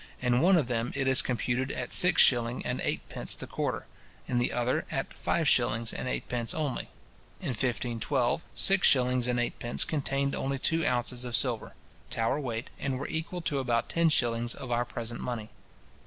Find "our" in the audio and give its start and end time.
14.71-14.85